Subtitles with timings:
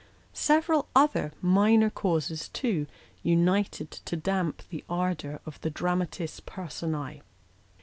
[0.33, 2.87] Several other minor causes, too,
[3.21, 7.21] united to damp the ardour of the dramatis personse.